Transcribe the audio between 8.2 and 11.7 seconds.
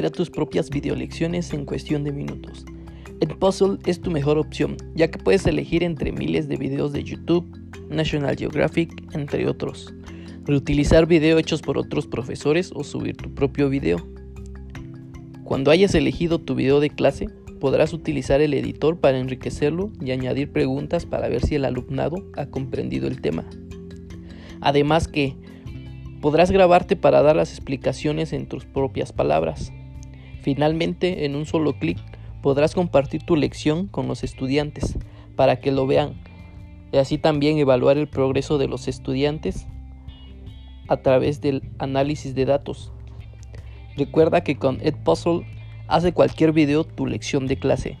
Geographic, entre otros. Reutilizar videos hechos